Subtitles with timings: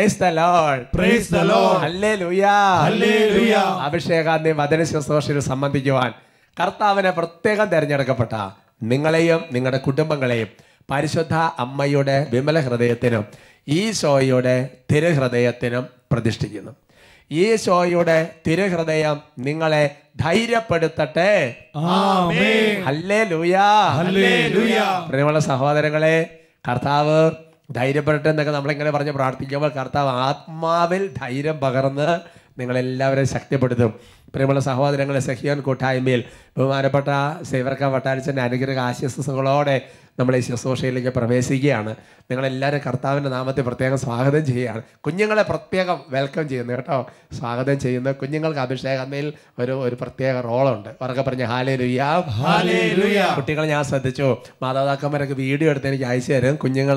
[0.00, 2.52] Praise the lord praise the lord hallelujah
[2.84, 3.54] hallelujah
[3.86, 6.10] അഭിഷേകാന്തി വചന ശുശ്രൂഷയിൽ സംബന്ധിക്കുവാൻ
[6.56, 8.34] കർത്താവിനെ പ്രത്യേകം തിരഞ്ഞെടുക്കപ്പെട്ട
[8.92, 10.48] നിങ്ങളെയും നിങ്ങളുടെ കുടുംബങ്ങളെയും
[10.90, 13.24] പരിശുദ്ധ അമ്മയുടെ വിമല ഹൃദയത്തിനും
[13.68, 14.56] ഈ ഈശോയുടെ
[14.92, 16.72] തിരുഹൃദയത്തിനും പ്രതിഷ്ഠിക്കുന്നു.
[17.30, 19.84] ഈ ഈശോയുടെ തിരുഹൃദയം നിങ്ങളെ
[20.20, 21.30] ധൈര്യപ്പെടുത്തട്ടെ.
[25.10, 26.16] പ്രിയമുള്ള സഹോദരങ്ങളെ
[26.68, 27.20] കർത്താവ്
[27.72, 32.20] ധൈര്യപ്പെടട്ടെ എന്നൊക്കെ നമ്മളിങ്ങനെ പറഞ്ഞ് പ്രാർത്ഥിക്കുമ്പോൾ കർത്താവ് ആത്മാവിൽ ധൈര്യം പകർന്ന്
[32.58, 33.92] നിങ്ങളെല്ലാവരെയും ശക്തിപ്പെടുത്തും.
[34.34, 36.24] പ്രിയമുള്ള സഹോദരങ്ങളെ സഹിയോൻ കൂട്ടായ്മയിൽ
[36.58, 39.80] ബഹുമാനപ്പെട്ട സേവർക്ക വട്ടാരിച്ചന്റെ അനുഗ്രഹ ആശ്വസങ്ങളോടെ
[40.18, 41.96] നമ്മൾ ഈ ശുശ്രൂഷയിലേക്ക് പ്രവേശിക്കുകയാണ്.
[42.30, 44.82] നിങ്ങളെല്ലാവരും കർത്താവിന്റെ നാമത്തെ പ്രത്യേകം സ്വാഗതം ചെയ്യുകയാണ്.
[45.06, 47.06] കുഞ്ഞുങ്ങളെ പ്രത്യേകം വെൽക്കം ചെയ്യുന്നു കേട്ടോ.
[47.38, 48.10] സ്വാഗതം ചെയ്യുന്നു.
[48.10, 50.88] കുഞ്ഞുങ്ങൾക്ക് അഭിഷേകത്തിൽ ഒരു ഒരു പ്രത്യേക റോളുണ്ട്.
[51.02, 52.20] ഉറക്കെ പറഞ്ഞ ഹാലേ ലുയാ.
[53.36, 54.36] കുട്ടികളെ ഞാൻ ശ്രദ്ധിച്ചു.
[54.62, 56.54] മാതാപിതാക്കന്മാരൊക്കെ വീഡിയോ എടുത്ത് എനിക്ക് അയച്ചു തരും.
[56.54, 56.96] കുഞ്ഞുങ്ങൾ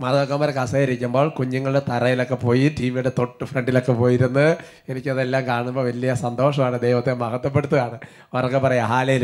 [0.00, 4.56] മാതാപിതാക്കന്മാരെ കസയിരിക്കുമ്പോൾ കുഞ്ഞുങ്ങളുടെ തറയിലൊക്കെ പോയി ടി വിയുടെ തൊട്ട് ഫ്രണ്ടിലൊക്കെ പോയിരുന്ന്
[4.88, 6.71] എനിക്കതെല്ലാം കാണുമ്പോൾ വലിയ സന്തോഷമാണ്.
[6.78, 7.98] ദൈവത്തെ മഹത്വപ്പെടുത്തുകയാണ്.
[8.34, 9.18] അവർക്ക് പറയാം ഹാലേ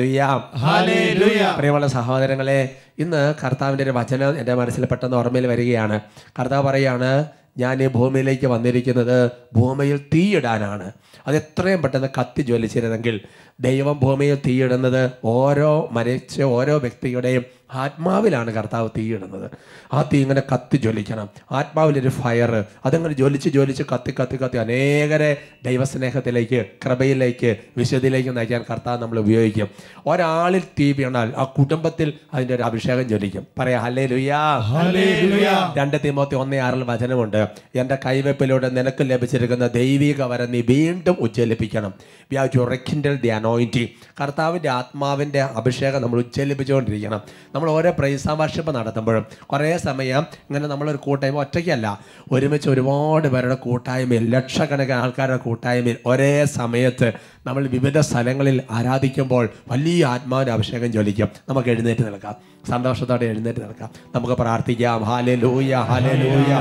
[0.56, 1.54] ഹല്ലേലൂയ.
[1.56, 6.00] പ്രിയമുള്ള സഹോദരങ്ങളെ ഇന്ന് കർത്താവിന്റെ ഒരു വചനം എന്റെ മനസ്സിൽ പെട്ടെന്ന് ഓർമ്മയിൽ വരികയാണ്.
[6.40, 7.26] കർത്താവ് പറയാണ്
[7.58, 10.92] ഞാൻ ഈ ഭൂമിയിലേക്ക് വന്നിരിക്കുന്നത് ഭൂമിയിൽ തീയിടാനാണ്.
[11.28, 13.20] അത് എത്രയും പെട്ടെന്ന് കത്തി ജ്വലിച്ചിരുന്നെങ്കിൽ
[13.60, 19.50] ദൈവം ഭൂമിയിൽ തീയിടുന്നത് ഓരോ മരിച്ച ഓരോ വ്യക്തിയുടെയും ആത്മാവിലാണ് കർത്താവ് തീയിടുന്നത്.
[19.92, 21.28] ആ തീ ഇങ്ങനെ കത്തി ജ്വലിക്കണം.
[21.52, 29.18] ആത്മാവിലൊരു ഫയർ അതങ്ങനെ ജ്വലിച്ച് ജ്വലിച്ച് കത്തി കത്തി കത്തി അനേകരെ ദൈവസ്നേഹത്തിലേക്ക് കൃപയിലേക്ക് വിശുദ്ധിയിലേക്ക് നയിക്കാൻ കർത്താവ് നമ്മൾ
[29.18, 29.68] ഉപയോഗിക്കും.
[30.06, 33.46] ഒരാളിൽ തീ വീണാൽ ആ കുടുംബത്തിൽ അതിന്റെ ഒരു അഭിഷേകം ജ്വലിക്കും.
[33.58, 35.74] പറയാ ഹലേ ലുയാ.
[35.78, 37.46] രണ്ട് തിമോത്തി ഒന്നേ ആറിൽ വചനമുണ്ട്.
[37.74, 41.92] എന്റെ കൈവെപ്പിലൂടെ നിനക്ക് ലഭിച്ചിരിക്കുന്ന ദൈവിക വരം നീ വീണ്ടും ഉജ്ജ്വലിപ്പിക്കണം
[42.30, 43.84] we have to rekindle the അനോയിന്റി
[44.20, 47.20] കർത്താവിന്റെ ആത്മാവിന്റെ അഭിഷേകം നമ്മൾ ഉജ്ജ്വലിപ്പിച്ചുകൊണ്ടിരിക്കണം
[47.54, 51.86] നമ്മൾ ഓരോ പ്രൈസാവാർഷിപ്പ് നടത്തുമ്പോഴും കുറേ സമയം ഇങ്ങനെ നമ്മളൊരു കൂട്ടായ്മ ഒറ്റയ്ക്കല്ല.
[52.32, 57.08] ഒരുമിച്ച് ഒരുപാട് പേരുടെ കൂട്ടായ്മയിൽ ലക്ഷക്കണക്കിന് ആൾക്കാരുടെ കൂട്ടായ്മയിൽ ഒരേ സമയത്ത്
[57.46, 61.28] നമ്മൾ വിവിധ സ്ഥലങ്ങളിൽ ആരാധിക്കുമ്പോൾ വലിയ ആത്മാവിന്റെ അഭിഷേകം ജ്വലിക്കും.
[61.48, 62.34] നമുക്ക് എഴുന്നേറ്റ് നിൽക്കാം.
[62.70, 63.90] സന്തോഷത്തോടെ എഴുന്നേറ്റ് നിൽക്കാം.
[64.14, 65.04] നമുക്ക് പ്രാർത്ഥിക്കാം.
[65.04, 66.52] ഹാലെ ലൂയ ഹാലെ ലൂയ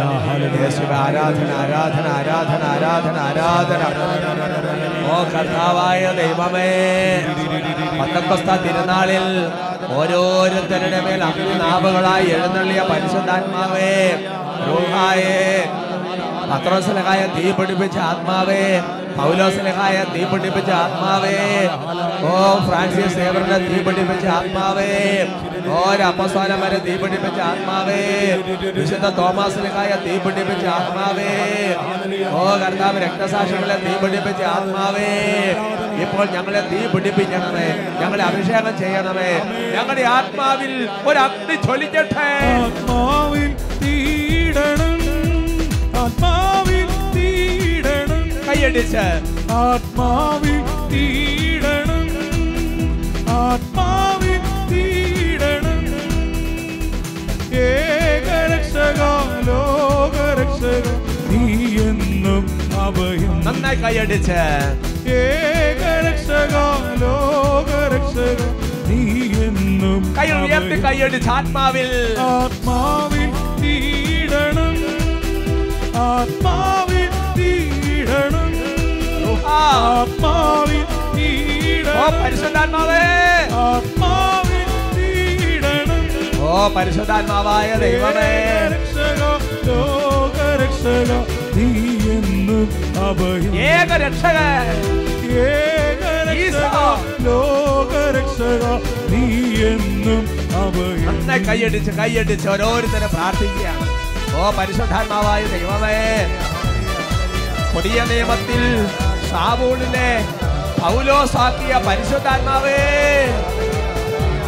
[0.94, 3.82] ആരാധന ആരാധന ആരാധന ആരാധന ആരാധന.
[5.12, 6.70] ഓ കർത്താവായ ദൈവമേ
[8.00, 9.26] പന്തക്കൊസ്ത തിരുനാളിൽ
[9.94, 13.94] ഓരോരുത്തരുടെ മേൽ അഗ്നിനാഭകളായി എഴുന്നള്ളിയ പരിശുദ്ധാത്മാവേ
[14.68, 15.66] റൂഹായേ
[16.52, 18.62] പത്രോസിലകായ തീ പിടിപ്പിച്ച ആത്മാവേ
[19.18, 21.38] പൗലോസിലഹായ തീ പിടിപ്പിച്ച ആത്മാവേ.
[22.30, 22.34] ഓ
[22.68, 24.90] ഫ്രാൻസിസ് സേവറിന്റെ തീ പിടിപ്പിച്ച ആത്മാവേ.
[25.68, 25.80] ഓ
[26.64, 28.02] വരെ തീ പിടിപ്പിച്ച ആത്മാവേ.
[28.80, 31.32] വിശുദ്ധ തോമാസിലഹായ തീ പിടിപ്പിച്ച ആത്മാവേ.
[32.32, 35.12] ഓ കർത്താവ് രക്തസാക്ഷികളെ തീ പിടിപ്പിച്ച ആത്മാവേ.
[36.04, 37.68] ഇപ്പോൾ ഞങ്ങളെ തീ പിടിപ്പിക്കണമേ.
[38.02, 39.32] ഞങ്ങളെ അഭിഷേകം ചെയ്യണമേ.
[39.76, 42.30] ഞങ്ങളുടെ ആത്മാവിൽ ഒരു അഗ്നി ചൊലിക്കട്ടെ.
[46.08, 48.22] ആത്മാവിൽ തീടണം.
[48.48, 49.06] കൈയടിച്ച്
[49.54, 50.60] ആത്മാവിൽ
[50.92, 52.06] തീടണം.
[53.40, 55.82] ആത്മാവിൽ തീടണം.
[57.64, 59.02] ഏകരക്ഷക
[59.50, 60.86] ലോകരക്ഷക
[61.32, 61.44] നീ
[61.88, 62.46] എന്നും
[62.86, 64.40] അഭയം നന്നായി കൈയടിച്ച്
[65.20, 66.56] ഏകരക്ഷക
[67.04, 68.42] ലോകരക്ഷക
[68.90, 69.02] നീ
[69.48, 71.92] എന്നും കൈ ഉയർത്തി കൈയടിച്ച് ആത്മാവിൽ.
[72.32, 73.30] ആത്മാവിൽ
[73.62, 74.07] തീടണം
[76.06, 78.52] ആത്മാവിൽ തീടണം
[79.58, 80.84] ആത്മാവിൽ
[81.16, 83.04] തീടണം പരിശുദ്ധാത്മാവേ.
[83.66, 86.04] ആത്മാവിൽ തീടണം
[86.50, 88.30] ഓ പരിശുദ്ധാത്മാവായ ദൈവമേ.
[88.74, 89.22] രക്ഷക
[89.70, 91.12] ലോകരക്ഷക
[91.58, 91.68] നീ
[92.16, 92.68] എന്നും
[93.08, 93.54] അഭയം.
[93.72, 94.38] ഏക രക്ഷക
[95.48, 96.78] ഏക രക്ഷക
[97.28, 98.64] ലോകരക്ഷക
[99.12, 99.24] നീ
[99.72, 100.24] എന്നും
[100.64, 101.16] അഭയം.
[101.48, 103.77] കൈയടിച്ച് കൈയടിച്ച് ഓരോരുത്തരെ പ്രാർത്ഥിക്കുകയാണ്
[104.38, 105.98] ഓ പരിശുദ്ധാത്മാവായ ദൈവമേ.
[107.76, 108.88] പുതിയ നിയമത്തിൽ
[109.30, 110.28] സാബൂളിനെ
[110.82, 112.78] പൗലോസാക്കിയ പരിശുദ്ധാത്മാവേ.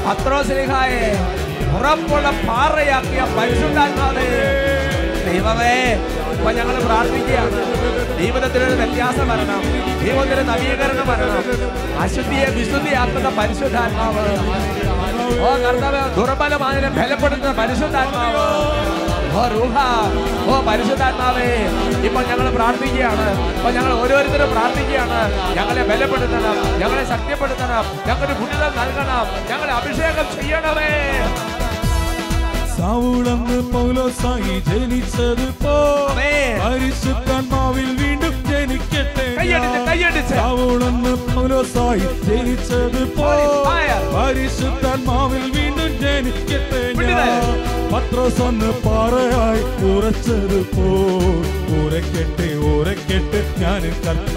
[0.07, 1.11] പത്രോസ്ലിഹായെ
[1.79, 4.29] ഉറപ്പുള്ള പാറയാക്കിയ പരിശുദ്ധാത്മാവേ.
[5.31, 5.93] ദൈവമേ
[6.33, 7.51] ഇപ്പൊ ഞങ്ങൾ പ്രാർത്ഥിക്കുകയാണ്.
[8.19, 9.61] ജീവിതത്തിനൊരു വ്യത്യാസം വരണം.
[10.05, 11.43] ജീവിതത്തിന് നവീകരണം വരണം.
[12.01, 14.25] അശുദ്ധിയെ വിശുദ്ധിയാക്കുന്ന പരിശുദ്ധാത്മാവ്.
[15.39, 18.98] ഓ കർത്തവ്യ ദുർബലമായതിനെ ബലപ്പെടുത്തുന്ന പരിശുദ്ധാത്മാവ്.
[19.37, 19.77] ഓ റൂഹ
[20.51, 21.49] ഓ പരിശുദ്ധാത്മാവേ
[22.07, 23.27] ഇപ്പൊ ഞങ്ങൾ പ്രാർത്ഥിക്കുകയാണ്.
[23.57, 25.19] ഇപ്പൊ ഞങ്ങൾ ഓരോരുത്തരും പ്രാർത്ഥിക്കുകയാണ്.
[25.57, 30.91] ഞങ്ങളെ ബലപ്പെടുത്തണം ഞങ്ങളെ ശക്തിപ്പെടുത്തണം ഞങ്ങളുടെ ഗുണിതം നൽകണം ഞങ്ങളെ അഭിഷേകം ചെയ്യണമേ.
[32.75, 39.25] സൗളന്ന് പൗലോസായി ജനിച്ചത് പോരിശുദ്ധാത്മാവിൽ വീണ്ടും ജനിക്കട്ടെ.
[40.29, 43.01] സാവൂളെന്ന് പൗലോസായി ജനിച്ചത്.
[44.15, 46.81] പരിശുദ്ധാത്മാവിൽ വീണ്ടും ജനിക്കട്ടെ
[47.91, 53.81] പത്രോസൊന്ന് പാറയായി ഉറച്ചത് പോരക്കെട്ട് ഉറക്കെട്ട് ഞാൻ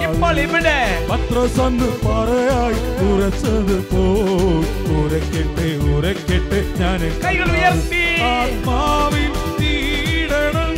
[0.07, 0.79] ഇപ്പോൾ ഇവിടെ.
[1.11, 2.79] പറയായി പാറയായി
[3.09, 8.05] ഉറച്ചത് പോരക്കെട്ട് ഉറക്കെട്ട് ഞാൻ കൈകൾ ഉയർത്തി.
[8.31, 10.73] ആത്മാവിൻ തീടണം.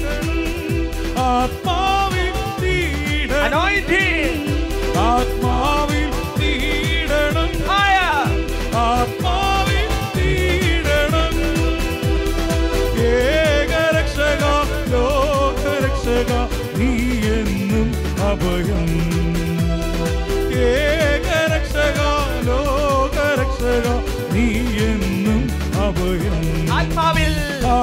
[1.31, 3.51] ആത്മാവിൻ തീടണം.
[5.07, 5.54] ആത്മാ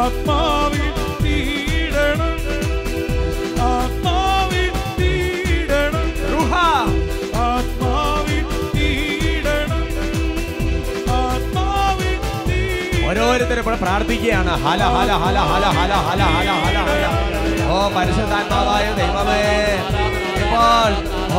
[0.02, 0.94] ആത്മാവിൽ ആത്മാവിൽ
[1.24, 2.32] തീടണം
[3.72, 4.70] ആത്മാവിൽ
[5.00, 6.54] തീടണം റുഹ.
[7.48, 8.46] ആത്മാവിൽ
[8.76, 9.84] തീടണം
[11.20, 12.16] ആത്മാവിൽ
[12.48, 14.54] തീടണം ഓരോരുത്തരും ഇവിടെ പ്രാർത്ഥിക്കുകയാണ്.
[14.66, 17.06] ഹല ഹല ഹല ഹല ഹല ഹല ഹല ഹല ഹല.
[17.74, 19.42] ഓ പരിശുദ്ധാത്മാവായ ദൈവമേ.
[20.44, 20.92] ഇപ്പോൾ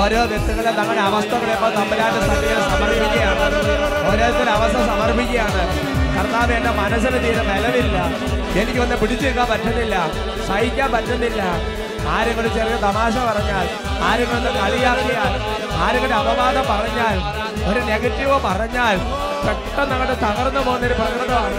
[0.03, 3.41] ഓരോ വ്യക്തികളെ തങ്ങളുടെ അവസ്ഥകളെ ഇപ്പോൾ തമ്പലാന്റെ സന്നിധിയിൽ സമർപ്പിക്കുകയാണ്.
[4.11, 5.63] ഓരോരുത്തരുടെ അവസ്ഥ സമർപ്പിക്കുകയാണ്.
[6.17, 7.97] കർത്താവ് എന്റെ മനസ്സിന് തീരെ നിലവില്ല
[8.61, 9.97] എനിക്കൊന്ന് പിടിച്ചു നിൽക്കാൻ പറ്റുന്നില്ല.
[10.49, 11.43] സഹിക്കാൻ പറ്റുന്നില്ല.
[12.09, 13.67] ആരെങ്കിലും ചെറിയ തമാശ പറഞ്ഞാൽ
[14.03, 15.33] ആരെങ്കിലും കളിയാക്കിയാൽ
[15.83, 17.17] ആരെങ്കിലും അപവാദം പറഞ്ഞാൽ
[17.71, 18.97] ഒരു നെഗറ്റീവ് പറഞ്ഞാൽ
[19.47, 21.59] പെട്ടെന്ന് അങ്ങോട്ട് തകർന്നു പോകുന്നൊരു പ്രകൃതമാണ്.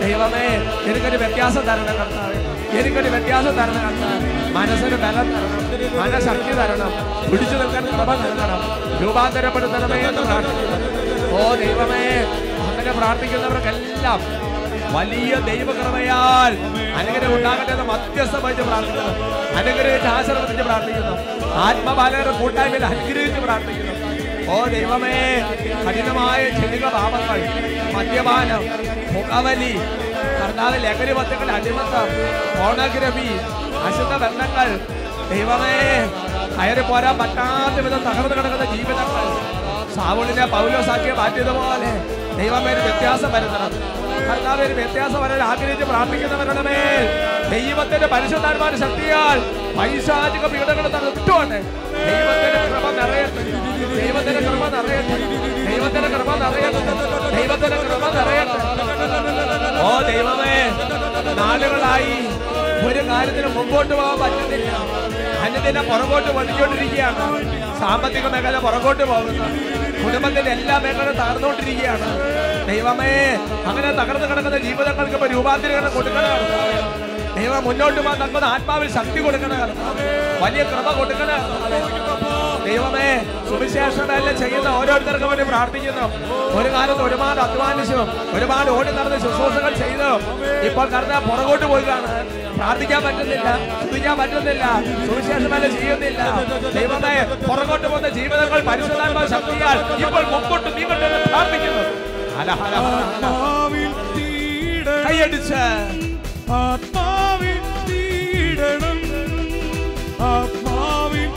[0.00, 0.46] ദൈവമേ
[0.90, 2.34] എനിക്കൊരു വ്യത്യാസം തരണം കർത്താവ്.
[2.78, 4.52] എനിക്കൊരു വ്യത്യാസം തരണം കർത്താവ്.
[4.52, 5.98] മനസ്സിന് ബലം തരണം.
[6.00, 6.92] മനഃശക്തി തരണം.
[7.30, 8.60] പിടിച്ചു നിൽക്കാൻ കൃപ നൽകണം.
[9.02, 11.38] രൂപാന്തരപ്പെടുത്തണമേ എന്ന് പ്രാർത്ഥിക്കുന്നു.
[11.38, 12.04] ഓ ദൈവമേ
[12.92, 14.20] അങ്ങനെ പ്രാർത്ഥിക്കുന്നവർക്കെല്ലാം
[14.94, 16.52] വലിയ ദൈവകൃപയാൽ
[17.00, 19.12] അനുഗ്രഹം ഉണ്ടാകട്ടെ എന്ന് മധ്യസ്ഥ വഹിച്ച് പ്രാർത്ഥിക്കുന്നു.
[19.60, 21.14] അനുഗ്രഹിച്ച് ആശ്രമത്തിന് പ്രാർത്ഥിക്കുന്നു.
[21.66, 23.94] ആത്മബാലകരുടെ കൂട്ടായ്മയിൽ അനുഗ്രഹിച്ച് പ്രാർത്ഥിക്കുന്നു.
[24.52, 25.16] ഓ ദൈവമേ
[25.86, 27.38] കഠിനമായ ക്ഷണിക പാപങ്ങൾ
[27.96, 28.62] മദ്യപാനം
[29.14, 29.72] പുകവലി
[30.40, 32.08] കർത്താവ് ലഹരി വസ്തുക്കൾ അടിമത്തം
[32.58, 33.28] ഫോണോഗ്രഫി
[33.88, 34.68] അശുദ്ധ ബന്ധങ്ങൾ
[35.32, 35.76] ദൈവമേ
[36.56, 39.26] കയറി പോരാൻ പറ്റാത്ത വിധം തകർന്നു കിടക്കുന്ന ജീവിതങ്ങൾ
[39.96, 41.92] സാവുളിനെ പൗലോസാക്കിയ മാറ്റിയതുപോലെ
[42.38, 43.72] ദൈവമേ ഒരു വ്യത്യാസം വരുത്തണം.
[44.28, 47.04] കർത്താവ് ഒരു വ്യത്യാസം വരാൻ ആഗ്രഹിച്ച് പ്രാർത്ഥിക്കുന്നവരുടെ മേൽ
[47.50, 49.38] ദൈവത്തിന്റെ പരിശുദ്ധാത്മാരുടെ ശക്തിയാൽ
[49.78, 51.58] പൈശാചിക പീഡകൾ വിട്ടുകൊണ്ട്
[52.08, 53.42] ദൈവത്തിന്റെ കൃപ നിറയട്ടെ.
[54.00, 55.16] ദൈവത്തിന്റെ കൃപ നിറയട്ടെ.
[55.70, 56.82] ദൈവത്തിന്റെ കൃപ നിറയട്ടെ.
[57.36, 58.58] ദൈവത്തിന്റെ കൃപ നിറയട്ടെ.
[59.82, 60.56] ഓ ദൈവമേ
[61.40, 62.16] നാളുകളായി
[62.88, 64.70] ഒരു കാര്യത്തിന് മുമ്പോട്ട് പോകാൻ പറ്റുന്നില്ല.
[65.44, 67.24] അനുദിനം പുറകോട്ട് വലിച്ചുകൊണ്ടിരിക്കുകയാണ്
[67.80, 69.46] സാമ്പത്തിക മേഖല പുറകോട്ട് പോകുന്നു.
[70.04, 72.08] കുടുംബത്തിന്റെ എല്ലാ മേഖലയും തകർന്നുകൊണ്ടിരിക്കുകയാണ്.
[72.70, 73.12] ദൈവമേ
[73.70, 76.42] അങ്ങനെ തകർന്നു കിടക്കുന്ന ജീവിതങ്ങൾക്ക് ഇപ്പൊ രൂപാന്തരീകരണം കൊടുക്കണം
[77.36, 79.70] ദൈവം മുന്നോട്ട് പോകാൻ നമുക്ക് ആത്മാവിൽ ശക്തി കൊടുക്കണം
[80.42, 81.40] വലിയ കൃപ കൊടുക്കണം
[82.66, 83.08] ദൈവമേ
[83.48, 86.06] സുവിശേഷമെല്ലാം ചെയ്യുന്ന ഓരോരുത്തർക്കും വേണ്ടി പ്രാർത്ഥിക്കുന്നു.
[86.58, 88.00] ഒരു കാലത്ത് ഒരുപാട് അധ്വാനിച്ചു
[88.36, 90.10] ഒരുപാട് ഓടി നടന്ന് ശുശ്രൂഷകൾ ചെയ്തു.
[90.68, 92.08] ഇപ്പോൾ കറുത്ത പുറകോട്ട് പോയിക്കാണ്
[92.58, 93.48] പ്രാർത്ഥിക്കാൻ പറ്റുന്നില്ല
[93.80, 94.64] ശ്രദ്ധിക്കാൻ പറ്റുന്നില്ല
[95.06, 96.22] സുവിശേഷമെല്ലാം ചെയ്യുന്നില്ല.
[96.76, 97.14] ദൈവമേ
[97.48, 101.84] പുറകോട്ട് പോകുന്ന ജീവിതങ്ങൾ പരിശുദ്ധാത്മാ ശക്തിയാൽ ഇപ്പോൾ മുമ്പോട്ട് നീങ്ങട്ടെ പ്രാർത്ഥിക്കുന്നു.
[105.06, 105.62] കൈയടിച്ച്.
[106.60, 108.98] ആത്മാവിൽ തീടണം.
[110.30, 111.30] ആത്മാവിൽ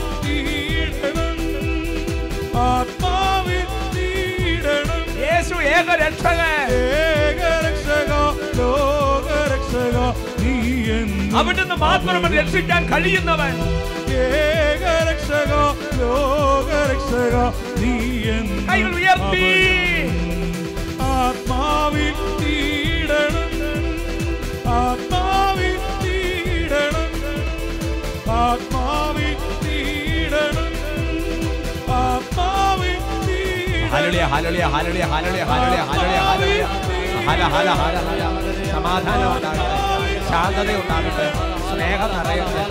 [2.62, 3.66] ആത്മാവിൻ
[5.22, 6.40] യേശു ഏക രക്ഷക
[6.78, 8.12] ഏക രക്ഷക
[8.58, 9.96] ലോക രക്ഷക
[10.40, 10.54] നീ
[11.38, 13.56] അവിടുന്ന് മാത്രം രക്ഷിക്കാൻ കഴിയുന്നവൻ.
[14.20, 15.52] ഏക രക്ഷക
[16.00, 17.34] ലോക രക്ഷക
[17.80, 17.94] നീ
[21.08, 22.14] ആത്മാവിൻ
[24.76, 25.80] ആത്മാവിൻ
[28.38, 28.85] ആത്മാ
[34.06, 36.64] hallelujah hallelujah hallelujah hallelujah hallelujah hallelujah
[37.28, 38.22] Hala ഹല ഹല ഹല
[38.72, 39.78] സമാധാനം ഉണ്ടാകട്ടെ.
[40.28, 41.26] ശാന്തത ഉണ്ടാകട്ടെ.
[41.70, 42.62] സ്നേഹം നിറയട്ടെ.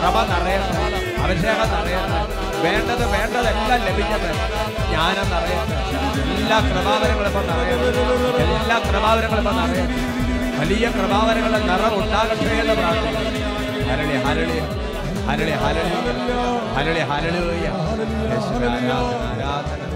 [0.00, 0.80] പ്രഭ നിറയട്ടെ.
[1.24, 2.18] അഭിഷേകം നിറയട്ടെ.
[2.64, 4.32] വേണ്ടത് വേണ്ടതെല്ലാം ലഭിക്കട്ടെ.
[4.90, 5.76] ജ്ഞാനം നിറയട്ടെ.
[6.38, 8.02] എല്ലാ കൃപാവരങ്ങളും ഇപ്പം നിറയട്ടെ.
[8.46, 9.96] എല്ലാ കൃപാവരങ്ങളും ഇപ്പം നിറയട്ടെ.
[10.60, 13.40] വലിയ കൃപാവരങ്ങളുടെ നിറം ഉണ്ടാകട്ടെ എന്ന് പ്രാർത്ഥിക്കുന്നു.
[13.88, 14.58] ഹരളി ഹരളി
[15.28, 15.92] ഹരളി ഹരളി
[16.76, 17.42] ഹരളി ഹരളി
[19.30, 19.93] ആരാധന.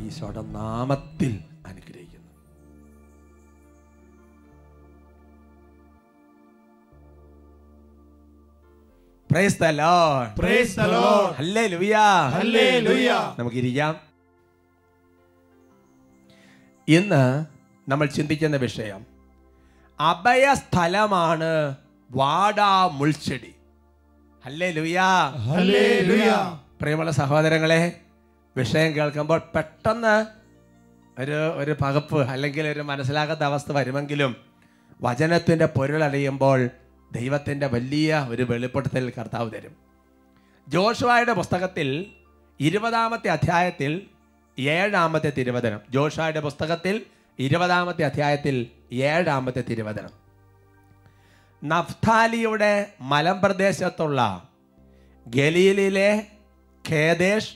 [0.00, 1.32] ഈശോയുടെ നാമത്തിൽ
[1.66, 2.30] അനുഗ്രഹിക്കുന്നു.
[13.38, 13.94] നമുക്ക് ഇരിക്കാം
[16.88, 17.22] ഇന്ന്
[17.88, 19.02] നമ്മൾ ചിന്തിക്കുന്ന വിഷയം
[20.00, 21.50] അഭയസ്ഥലമാണ്
[22.10, 23.52] വാടാ മുൾച്ചെടി
[26.80, 28.00] പ്രിയമുള്ള സഹോദരങ്ങളെ
[28.56, 30.26] വിഷയം കേൾക്കുമ്പോൾ പെട്ടെന്ന്
[31.20, 34.36] ഒരു ഒരു പകപ്പ് അല്ലെങ്കിൽ ഒരു മനസ്സിലാകാത്ത അവസ്ഥ വരുമെങ്കിലും
[35.02, 36.70] വചനത്തിന്റെ പൊരുളറിയുമ്പോൾ
[37.12, 39.76] ദൈവത്തിന്റെ വലിയ ഒരു വെളിപ്പെടുത്തൽ കർത്താവ് തരും.
[40.68, 42.06] ജോഷുവായുടെ പുസ്തകത്തിൽ
[42.60, 44.06] ഇരുപതാമത്തെ അധ്യായത്തിൽ
[44.58, 45.80] ഏഴാമത്തെ തിരുവചനം.
[45.90, 47.06] ജോഷുവായുടെ പുസ്തകത്തിൽ
[47.38, 50.19] ഇരുപതാമത്തെ അധ്യായത്തിൽ ഏഴാമത്തെ തിരുവചനം.
[51.64, 54.48] നഫ്താലിയുടെ മലമ്പ്രദേശത്തുള്ള
[55.28, 56.26] ഗലീലിലെ
[56.88, 57.52] ഖേദേശ്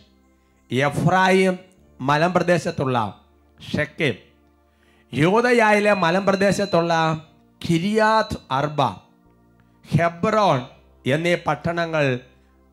[0.71, 1.59] എഫ്രായിം
[2.01, 3.21] മലമ്പ്രദേശത്തുള്ള
[3.77, 4.15] ഷെക്കേം.
[5.13, 6.93] യൂതയായിലെ മലമ്പ്രദേശത്തുള്ള
[7.69, 8.83] കിരിയാത്ത് അർബ
[9.97, 10.61] ഹെബ്രോൺ
[11.07, 12.19] എന്നീ പട്ടണങ്ങൾ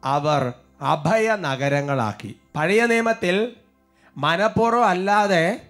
[0.03, 3.55] അവർ അഭയ നഗരങ്ങളാക്കി പഴയ നിയമത്തിൽ
[4.17, 5.61] മനഃപൂർവം അല്ലാതെ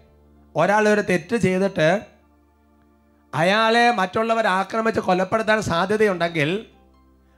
[0.56, 2.01] ഒരാൾ ഒരു തെറ്റ് ചെയ്തിട്ട്
[3.34, 6.66] അയാളെ മറ്റുള്ളവർ ആക്രമിച്ച് കൊലപ്പെടുത്താൻ സാധ്യതയുണ്ടെങ്കിൽ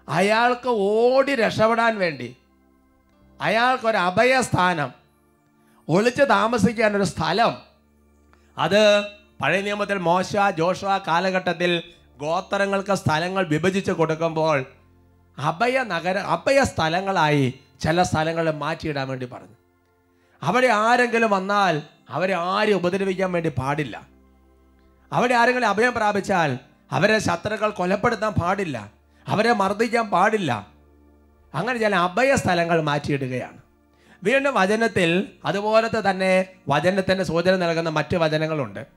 [0.10, 2.36] അയാൾക്ക് ഓടി രക്ഷപ്പെടാൻ വേണ്ടി
[3.42, 4.92] അയാൾക്കൊരു അഭയസ്ഥാനം
[5.90, 7.54] ഒളിച്ച് താമസിക്കാൻ ഒരു സ്ഥലം.
[8.58, 9.02] അത്
[9.42, 11.84] പഴയ നിയമത്തിൽ മോശ ജോഷ കാലഘട്ടത്തിൽ
[12.18, 14.66] ഗോത്രങ്ങൾക്ക് സ്ഥലങ്ങൾ വിഭജിച്ച് കൊടുക്കുമ്പോൾ
[15.40, 19.56] അഭയ നഗര അഭയ സ്ഥലങ്ങളായി ചില സ്ഥലങ്ങൾ മാറ്റിയിടാൻ വേണ്ടി പറഞ്ഞു.
[20.44, 24.13] അവിടെ ആരെങ്കിലും വന്നാൽ അവരെ ആരും ഉപദ്രവിക്കാൻ വേണ്ടി പാടില്ല.
[25.14, 26.60] അവിടെ ആരെങ്കിലും അഭയം പ്രാപിച്ചാൽ
[26.92, 28.92] അവരെ ശത്രുക്കൾ കൊലപ്പെടുത്താൻ പാടില്ല.
[29.28, 30.68] അവരെ മർദ്ദിക്കാൻ പാടില്ല.
[31.54, 33.58] അങ്ങനെ ചില അഭയ സ്ഥലങ്ങൾ മാറ്റിയിടുകയാണ്.
[34.24, 38.88] വീണ്ടും വചനത്തിൽ അതുപോലത്തെ തന്നെ വചനത്തിന് സൂചന നൽകുന്ന മറ്റ് വചനങ്ങളുണ്ട്.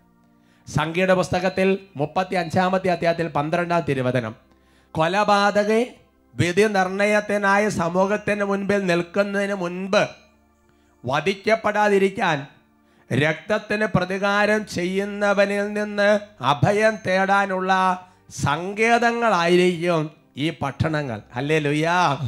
[0.69, 4.35] സംഗീത പുസ്തകത്തിൽ മുപ്പത്തി അഞ്ചാമത്തെ അധ്യായത്തിൽ പന്ത്രണ്ടാം തിരുവചനം.
[4.93, 5.95] കൊലപാതകെ
[6.35, 10.09] വിധി നിർണയത്തിനായ സമൂഹത്തിന് മുൻപിൽ നിൽക്കുന്നതിന് മുൻപ്
[11.07, 12.47] വധിക്കപ്പെടാതിരിക്കാൻ
[13.13, 17.73] രക്തത്തിന് പ്രതികാരം ചെയ്യുന്നവനിൽ നിന്ന് അഭയം തേടാനുള്ള
[18.31, 21.21] സങ്കേതങ്ങളായിരിക്കും ഈ പട്ടണങ്ങൾ.
[21.35, 22.19] അല്ലേ ലുയാ.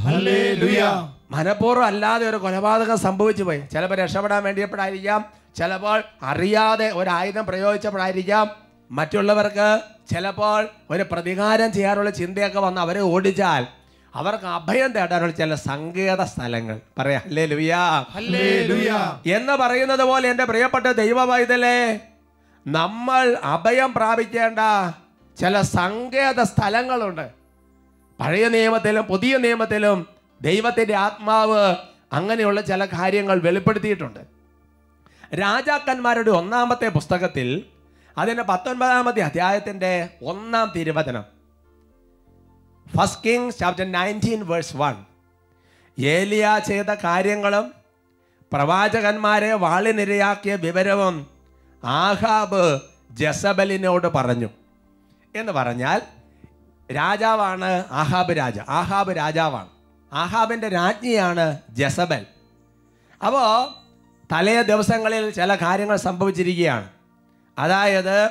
[1.31, 3.63] മനഃപൂർവം അല്ലാതെ ഒരു കൊലപാതകം സംഭവിച്ചു പോയി.
[3.73, 5.25] ചിലപ്പോൾ രക്ഷപ്പെടാൻ വേണ്ടിയപ്പോഴായിരിക്കാം
[5.57, 8.51] ചിലപ്പോൾ അറിയാതെ ഒരു ആയുധം പ്രയോഗിച്ചപ്പോഴായിരിക്കാം.
[8.91, 9.81] മറ്റുള്ളവർക്ക്
[10.15, 13.67] ചിലപ്പോൾ ഒരു പ്രതികാരം ചെയ്യാനുള്ള ചിന്തയൊക്കെ വന്ന് അവരെ ഓടിച്ചാൽ
[14.15, 16.81] അവർക്ക് അഭയം തേടാനുള്ള ചില സങ്കേത സ്ഥലങ്ങൾ.
[16.99, 17.21] പറയാ
[18.15, 18.45] അല്ലേ
[19.37, 22.01] എന്ന് പറയുന്നത് പോലെ എന്റെ പ്രിയപ്പെട്ട ദൈവ പൈതലേ
[22.67, 24.59] നമ്മൾ അഭയം പ്രാപിക്കേണ്ട
[25.37, 27.31] ചില സങ്കേത സ്ഥലങ്ങളുണ്ട്.
[28.21, 30.07] പഴയ നിയമത്തിലും പുതിയ നിയമത്തിലും
[30.43, 31.77] ദൈവത്തിന്റെ ആത്മാവ്
[32.13, 34.21] അങ്ങനെയുള്ള ചില കാര്യങ്ങൾ വെളിപ്പെടുത്തിയിട്ടുണ്ട്.
[35.41, 37.65] രാജാക്കന്മാരുടെ ഒന്നാമത്തെ പുസ്തകത്തിൽ
[38.19, 41.38] അതിന്റെ പത്തൊൻപതാമത്തെ അധ്യായത്തിന്റെ ഒന്നാം തിരുവചനം
[42.97, 44.95] first king chapter nineteen verse one
[45.99, 47.75] ഏലിയ ചെയ്ത കാര്യങ്ങളും
[48.53, 51.27] പ്രവാചകന്മാരെ വാളിനിരയാക്കിയ വിവരവും
[51.85, 52.81] ആഹാബ്
[53.11, 54.49] ജസബലിനോട് പറഞ്ഞു.
[55.37, 56.03] എന്ന് പറഞ്ഞാൽ
[56.95, 58.59] രാജാവാണ് ആഹാബ് രാജ.
[58.69, 59.69] ആഹാബ് രാജാവാണ്.
[60.13, 62.27] ആഹാബിന്റെ രാജ്ഞിയാണ് ജസബൽ.
[63.27, 63.69] അപ്പോൾ
[64.33, 66.89] തലേ ദിവസങ്ങളിൽ ചില കാര്യങ്ങൾ സംഭവിച്ചിരിക്കുകയാണ്.
[67.59, 68.31] അതായത്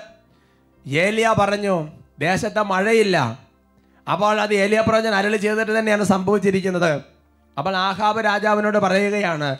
[0.87, 1.87] ഏലിയ പറഞ്ഞു
[2.19, 3.46] ദേശത്തെ മഴയില്ല.
[4.11, 7.01] അപ്പോൾ അത് ഏലിയ പ്രവചൻ അരളി ചെയ്തിട്ട് തന്നെയാണ് സംഭവിച്ചിരിക്കുന്നത്.
[7.57, 9.57] അപ്പോൾ ആഹാബ് രാജാവിനോട് പറയുകയാണ്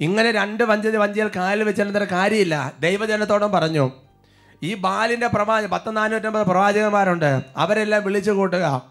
[0.00, 2.72] ഇങ്ങനെ രണ്ട് വഞ്ച വഞ്ചിയിൽ കാലിൽ വെച്ചിരുന്നൊരു കാര്യമില്ല.
[2.80, 3.92] ദൈവജനത്തോടും പറഞ്ഞു
[4.62, 8.82] ഈ ബാലിന്റെ പ്രവാചക പത്ത് നാനൂറ്റമ്പത് പ്രവാചകന്മാരുണ്ട് അവരെല്ലാം വിളിച്ചു കൂട്ടുക.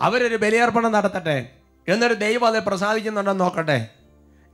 [0.00, 1.50] അവരൊരു ബലിയർപ്പണം നടത്തട്ടെ.
[1.88, 3.88] എന്നൊരു ദൈവം അത് പ്രസാദിക്കുന്നുണ്ടെന്ന് നോക്കട്ടെ.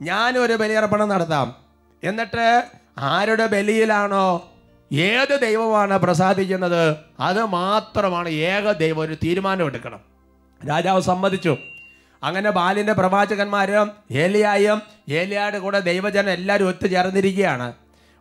[0.01, 1.55] ഞാനും ഒരു ബലിയർപ്പണം നടത്താം.
[2.03, 2.63] എന്നിട്ട്
[2.97, 4.51] ആരുടെ ബലിയിലാണോ
[4.93, 6.95] ഏത് ദൈവമാണ് പ്രസാദിക്കുന്നത്?
[7.19, 9.99] അത് മാത്രമാണ് ഏക ദൈവം ഒരു തീരുമാനം എടുക്കണം.
[10.69, 11.57] രാജാവ് സമ്മതിച്ചു.
[12.23, 17.73] അങ്ങനെ ബാലിന്റെ പ്രവാചകന്മാരും ഏലിയായും ഏലിയായുടെ കൂടെ ദൈവജനം എല്ലാവരും ഒത്തുചേർന്നിരിക്കുകയാണ്.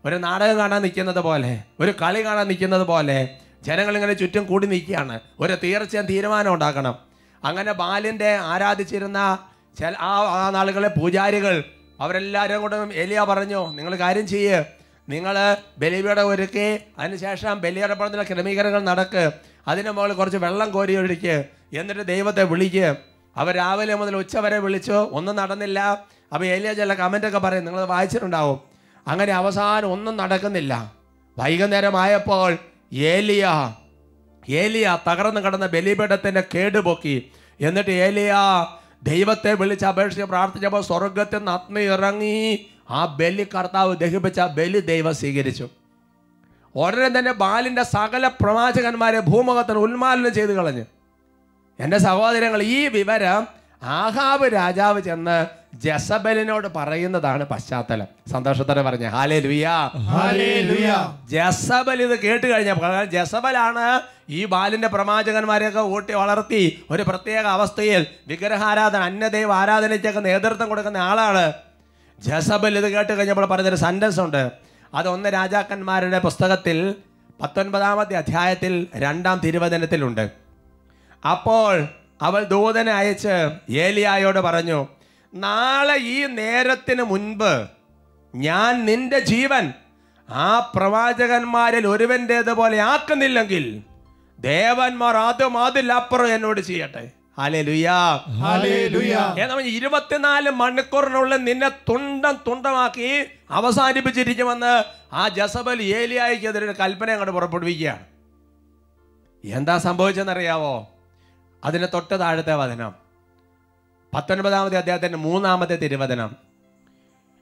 [0.05, 5.21] ഒരു നാടകം കാണാൻ നിൽക്കുന്നത് പോലെ ഒരു കളി കാണാൻ നിൽക്കുന്നത് പോലെ ജനങ്ങളിങ്ങനെ ചുറ്റും കൂടി നിൽക്കുകയാണ്.
[5.41, 6.95] ഒരു തീർച്ചയായും തീരുമാനം ഉണ്ടാക്കണം.
[7.45, 9.39] അങ്ങനെ ബാലിന്റെ ആരാധിച്ചിരുന്ന
[9.79, 11.65] ചില ആ നാളുകളെ പൂജാരികൾ
[12.01, 14.78] അവരെല്ലാവരും കൂടെ എലിയ പറഞ്ഞു നിങ്ങൾ കാര്യം ചെയ്യ്.
[15.09, 19.31] നിങ്ങൾ ബലിപീഠം ഒരുക്കി അതിനുശേഷം ബലിയർപ്പണത്തിലെ ക്രമീകരണങ്ങൾ നടക്ക്.
[19.69, 21.45] അതിന് മുകളിൽ കുറച്ച് വെള്ളം കോരി ഒഴിക്ക്.
[21.73, 22.97] എന്നിട്ട് ദൈവത്തെ വിളിക്ക്.
[23.37, 24.93] അവർ രാവിലെ മുതൽ ഉച്ച വരെ വിളിച്ചു.
[24.93, 25.81] ഒന്നും നടന്നില്ല.
[26.33, 27.65] അപ്പോൾ ഏലിയ ചില കമന്റൊക്കെ പറയും.
[27.65, 28.61] നിങ്ങൾ വായിച്ചിട്ടുണ്ടാവും.
[29.09, 30.93] അങ്ങനെ അവസാനം ഒന്നും നടക്കുന്നില്ല.
[31.39, 32.59] വൈകുന്നേരം ആയപ്പോൾ
[32.93, 33.75] ഏലിയ
[34.49, 38.35] ഏലിയ തകർന്നു കിടന്ന ബലിപീഠത്തിന്റെ കേടുപൊക്കി എന്നിട്ട് ഏലിയ
[39.03, 42.67] ദൈവത്തെ വിളിച്ച് അപേക്ഷിച്ച് പ്രാർത്ഥിച്ചപ്പോൾ സ്വർഗത്തിൽ നിന്ന് അഗ്നി ഇറങ്ങി.
[42.91, 45.69] ആ ബലി കർത്താവ് ദഹിപ്പിച്ച ബലി ദൈവം സ്വീകരിച്ചു.
[46.75, 50.85] ഉടനെ തന്നെ ബാലിന്റെ സകല പ്രവാചകന്മാരെ ഭൂമുഖത്തിന് ഉന്മാലനം ചെയ്തു കളഞ്ഞു.
[51.81, 53.47] എന്റെ സഹോദരങ്ങൾ ഈ വിവരം
[53.83, 55.47] ആഹാബ് രാജാവ് ചെന്ന്
[55.85, 58.07] ജസബലിനോട് പറയുന്നതാണ് പശ്ചാത്തലം.
[58.33, 59.77] സന്തോഷത്തോടെ പറഞ്ഞ ഹാലേ ലുയാ
[61.31, 63.87] ജസബൽ ഇത് കേട്ട് കഴിഞ്ഞപ്പോൾ കാരണം ജസബലാണ്
[64.31, 71.53] ഈ ബാലിന്റെ പ്രവാചകന്മാരെയൊക്കെ ഊട്ടി വളർത്തി ഒരു പ്രത്യേക അവസ്ഥയിൽ വിഗ്രഹാരാധന അന്യദൈവ ആരാധനയ്ക്കൊക്കെ നേതൃത്വം കൊടുക്കുന്ന ആളാണ്.
[72.19, 74.53] ജസബൽ ഇത് കേട്ട് കഴിഞ്ഞപ്പോൾ പറഞ്ഞൊരു സെന്റൻസ് ഉണ്ട്.
[74.95, 76.95] അത് ഒന്ന് രാജാക്കന്മാരുടെ പുസ്തകത്തിൽ
[77.43, 80.31] പത്തൊൻപതാമത്തെ അധ്യായത്തിൽ രണ്ടാം തിരുവചനത്തിലുണ്ട്.
[81.31, 81.89] അപ്പോൾ
[82.23, 84.89] അവൾ ദൂതനെ അയച്ച് ഏലിയായോട് പറഞ്ഞു
[85.35, 87.67] നാളെ ഈ നേരത്തിന് മുൻപ്
[88.35, 89.73] ഞാൻ നിന്റെ ജീവൻ
[90.31, 93.83] ആ പ്രവാചകന്മാരിൽ ഒരുവന്റേതുപോലെ ആക്കുന്നില്ലെങ്കിൽ
[94.39, 97.18] ദേവന്മാർ ആദ്യം അതിലപ്പുറം എന്നോട് ചെയ്യട്ടെ.
[99.61, 108.07] ഇരുപത്തിനാല് മണിക്കൂറിനുള്ളിൽ നിന്നെ തുണ്ടം തുണ്ടമാക്കി അവസാനിപ്പിച്ചിരിക്കുമെന്ന് ആ ജസബൽ ഏലിയായിക്കെതിരെ ഒരു കൽപ്പന അങ്ങോട്ട് പുറപ്പെടുവിക്കുകയാണ്.
[109.45, 110.89] എന്താ സംഭവിച്ചെന്നറിയാവോ?
[111.65, 112.95] അതിന് തൊട്ട് താഴത്തെ വചനം.
[114.15, 116.37] പത്തൊൻപതാമത്തെ അദ്ദേഹത്തിന്റെ മൂന്നാമത്തെ തിരുവചനം.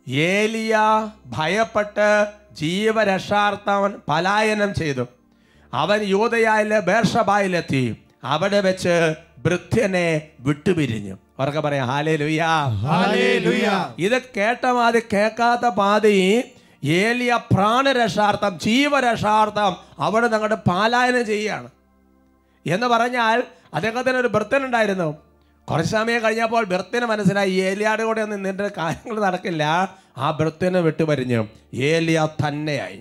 [0.09, 0.79] ഏലിയ
[1.27, 5.07] ഭയപ്പെട്ട് ജീവരക്ഷാർത്ഥം പലായനം ചെയ്തു.
[5.75, 8.95] അവൻ യൂതയായിലെ ബേർഷബായിലെത്തി അവിടെ വെച്ച്
[9.47, 10.09] വൃദ്ധനെ
[10.41, 11.15] വിട്ടുപിരിഞ്ഞു.
[11.39, 12.53] അവർക്ക് പറയാം ഹാലേ ലുയാ
[12.85, 16.15] ഹാലേ ലുയാ ഇത് കേട്ട മാതി കേൾക്കാത്ത പാതി
[16.85, 21.69] ഏലിയ പ്രാണരക്ഷാർത്ഥം ജീവരക്ഷാർത്ഥം അവിടെ ഞങ്ങളുടെ പാലായനം ചെയ്യുകയാണ്.
[22.67, 23.43] എന്ന് പറഞ്ഞാൽ
[23.75, 24.31] അദ്ദേഹത്തിന് ഒരു
[24.65, 25.09] ഉണ്ടായിരുന്നു.
[25.71, 29.65] കുറച്ച് സമയം കഴിഞ്ഞപ്പോൾ ഭർത്തിന് മനസ്സിലായി ഏലിയാട് കൂടെ ഒന്നും നിന്റെ കാര്യങ്ങൾ നടക്കില്ല.
[30.19, 31.41] ആ ഭർത്തിന് വിട്ടുപരിഞ്ഞു.
[31.75, 32.99] ഏലിയ തന്നെയായി.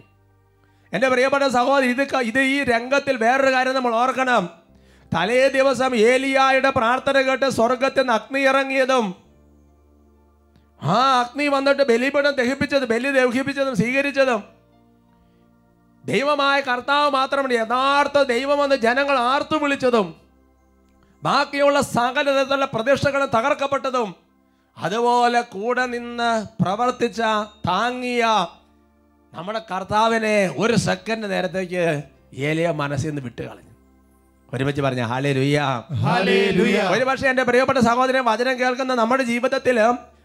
[0.93, 4.64] എന്റെ പ്രിയപ്പെട്ട സഹോദരി ഇത് ഇത് ഈ രംഗത്തിൽ വേറൊരു കാര്യം നമ്മൾ ഓർക്കണം.
[5.13, 9.15] തലേ ദിവസം ഏലിയായുടെ പ്രാർത്ഥന കേട്ട് സ്വർഗത്തിൽ നിന്ന് അഗ്നി ഇറങ്ങിയതും
[10.81, 14.43] ആ അഗ്നി വന്നിട്ട് ബലിപീഠം ദഹിപ്പിച്ചതും ബലി ദഹിപ്പിച്ചതും സ്വീകരിച്ചതും.
[16.05, 20.15] ദൈവമായ കർത്താവ് മാത്രമല്ല യഥാർത്ഥ ദൈവമെന്ന് ജനങ്ങൾ ആർത്തു വിളിച്ചതും
[21.23, 24.15] ബാക്കിയുള്ള സകല തരത്തിലുള്ള പ്രതിഷ്ഠകളും തകർക്കപ്പെട്ടതും
[24.77, 27.21] അതുപോലെ കൂടെ നിന്ന് പ്രവർത്തിച്ച
[27.69, 28.25] താങ്ങിയ
[29.33, 32.03] നമ്മുടെ കർത്താവിനെ ഒരു സെക്കൻഡ് നേരത്തേക്ക്
[32.37, 33.74] ഏലിയ മനസ്സിൽ നിന്ന് വിട്ടുകളഞ്ഞു.
[34.55, 35.59] ഒരുമിച്ച് പറഞ്ഞ ഹാലേ ലുയ്യ
[36.95, 39.79] ഒരു പക്ഷേ എന്റെ പ്രിയപ്പെട്ട സഹോദരൻ വചനം കേൾക്കുന്ന നമ്മുടെ ജീവിതത്തിൽ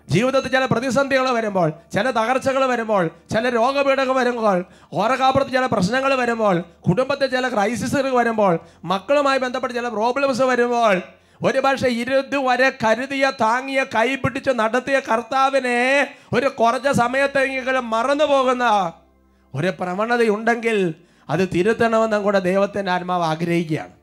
[0.08, 7.26] ജീവിതത്തിൽ ചില പ്രതിസന്ധികൾ വരുമ്പോൾ ചില തകർച്ചകൾ വരുമ്പോൾ ചില രോഗപീഠകൾ വരുമ്പോൾ ഓരകാപ്പുറത്ത് ചില പ്രശ്നങ്ങൾ വരുമ്പോൾ കുടുംബത്തിൽ
[7.26, 10.96] ചില ക്രൈസിസുകൾ വരുമ്പോൾ മക്കളുമായി ബന്ധപ്പെട്ട് ചില പ്രോബ്ലംസ് വരുമ്പോൾ
[11.42, 15.78] ഒരു പക്ഷേ ഇരുതുവരെ കരുതിയ താങ്ങിയ കൈ പിടിച്ച് നടത്തിയ കർത്താവിനെ
[16.32, 18.64] ഒരു കുറച്ച സമയത്തെങ്കിലും മറന്നു പോകുന്ന
[19.54, 20.94] ഒരു പ്രവണതയുണ്ടെങ്കിൽ
[21.28, 23.94] അത് തിരുത്തണമെന്നും കൂടെ ദൈവത്തിന്റെ ആത്മാവ് ആഗ്രഹിക്കുകയാണ്.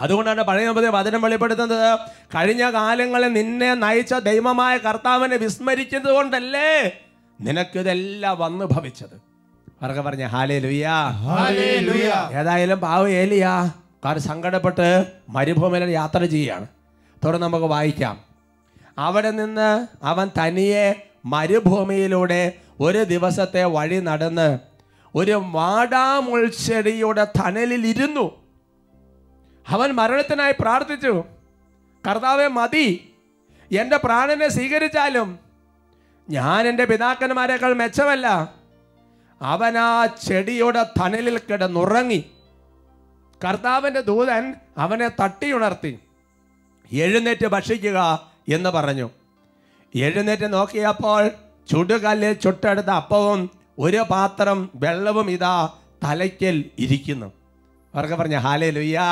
[0.00, 1.98] അതുകൊണ്ടാണ് പഴയ നിയമത്തിൽ വചനം വെളിപ്പെടുത്തുന്നത്.
[2.34, 6.70] കഴിഞ്ഞ കാലങ്ങളിൽ നിന്നെ നയിച്ച ദൈവമായ കർത്താവിനെ വിസ്മരിക്കുന്നത് കൊണ്ടല്ലേ
[7.40, 9.16] നിനക്കിതെല്ലാം വന്നു ഭവിച്ചത്.
[9.82, 10.96] അവർക്ക് പറഞ്ഞ ഹാലേ ലുയാ
[12.40, 13.72] ഏതായാലും പാവ ഏലിയാ
[14.04, 16.66] കാർ സങ്കടപ്പെട്ട് മരുഭൂമിയിൽ യാത്ര ചെയ്യുകയാണ്.
[17.24, 18.16] തുടർന്ന് നമുക്ക് വായിക്കാം.
[18.98, 20.86] അവിടെ നിന്ന് അവൻ തനിയെ
[21.24, 24.58] മരുഭൂമിയിലൂടെ ഒരു ദിവസത്തെ വഴി നടന്ന്
[25.14, 28.47] ഒരു വാടാമുൾച്ചെടിയുടെ തണലിൽ ഇരുന്നു
[29.68, 31.24] അവൻ മരണത്തിനായി പ്രാർത്ഥിച്ചു.
[32.08, 33.14] കർത്താവെ മതി.
[33.72, 35.38] എന്റെ പ്രാണനെ സ്വീകരിച്ചാലും
[36.30, 38.54] ഞാൻ എന്റെ പിതാക്കന്മാരെക്കാൾ മെച്ചമല്ല.
[39.42, 42.30] അവൻ ആ ചെടിയുടെ തണലിൽ കിടന്നുറങ്ങി.
[43.44, 45.98] കർത്താവിന്റെ ദൂതൻ അവനെ തട്ടിയുണർത്തി.
[46.92, 49.10] എഴുന്നേറ്റ് ഭക്ഷിക്കുക എന്ന് പറഞ്ഞു.
[49.94, 51.28] എഴുന്നേറ്റ് നോക്കിയപ്പോൾ
[51.70, 55.72] ചുടുകല്ലിൽ ചുട്ടെടുത്ത അപ്പവും ഒരു പാത്രം വെള്ളവും ഇതാ
[56.04, 57.37] തലയ്ക്കൽ ഇരിക്കുന്നു.
[57.94, 59.04] അവർക്ക് പറഞ്ഞ ഹാലേ ലുയ്യാ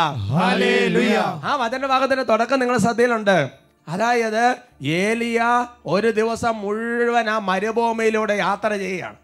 [1.44, 3.50] ആ വചനഭാഗത്തിന്റെ തുടക്കം നിങ്ങളുടെ ശ്രദ്ധയിലുണ്ട്.
[3.88, 5.44] അതായത് ഏലിയ
[5.86, 9.16] ഒരു ദിവസം മുഴുവൻ ആ മരുഭൂമിയിലൂടെ യാത്ര ചെയ്യുകയാണ്.